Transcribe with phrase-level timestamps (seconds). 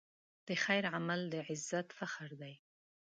[0.47, 2.53] د خیر عمل د عزت فخر دی.